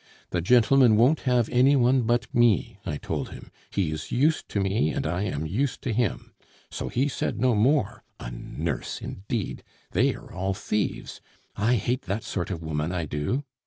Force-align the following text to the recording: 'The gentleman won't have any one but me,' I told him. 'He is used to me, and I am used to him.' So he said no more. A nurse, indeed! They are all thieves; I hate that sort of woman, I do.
'The 0.31 0.41
gentleman 0.41 0.95
won't 0.97 1.19
have 1.29 1.47
any 1.49 1.75
one 1.75 2.01
but 2.01 2.25
me,' 2.33 2.79
I 2.87 2.97
told 2.97 3.29
him. 3.29 3.51
'He 3.69 3.91
is 3.91 4.11
used 4.11 4.49
to 4.49 4.59
me, 4.59 4.89
and 4.89 5.05
I 5.05 5.21
am 5.25 5.45
used 5.45 5.83
to 5.83 5.93
him.' 5.93 6.33
So 6.71 6.89
he 6.89 7.07
said 7.07 7.39
no 7.39 7.53
more. 7.53 8.01
A 8.19 8.31
nurse, 8.31 8.99
indeed! 8.99 9.63
They 9.91 10.15
are 10.15 10.33
all 10.33 10.55
thieves; 10.55 11.21
I 11.55 11.75
hate 11.75 12.01
that 12.05 12.23
sort 12.23 12.49
of 12.49 12.63
woman, 12.63 12.91
I 12.91 13.05
do. 13.05 13.43